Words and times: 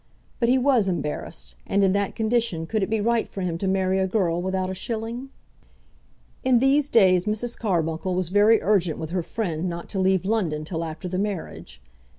But 0.39 0.49
he 0.49 0.57
was 0.57 0.87
embarrassed, 0.87 1.53
and 1.67 1.83
in 1.83 1.93
that 1.93 2.15
condition 2.15 2.65
could 2.65 2.81
it 2.81 2.89
be 2.89 2.99
right 2.99 3.27
for 3.27 3.41
him 3.41 3.59
to 3.59 3.67
marry 3.67 3.99
a 3.99 4.07
girl 4.07 4.41
without 4.41 4.67
a 4.67 4.73
shilling? 4.73 5.29
In 6.43 6.57
these 6.57 6.89
days 6.89 7.25
Mrs. 7.25 7.55
Carbuncle 7.55 8.15
was 8.15 8.29
very 8.29 8.59
urgent 8.63 8.97
with 8.97 9.11
her 9.11 9.21
friend 9.21 9.69
not 9.69 9.89
to 9.89 9.99
leave 9.99 10.25
London 10.25 10.65
till 10.65 10.83
after 10.83 11.07
the 11.07 11.19
marriage. 11.19 11.83